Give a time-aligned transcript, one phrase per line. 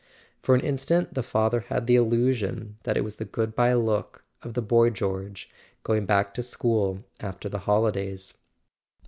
[0.41, 4.55] For an instant the father had the illusion that it was the goodbye look of
[4.55, 5.47] the boy George,
[5.83, 8.33] going back to school after the holidays.